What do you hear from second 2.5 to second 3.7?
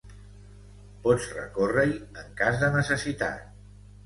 de necessitat.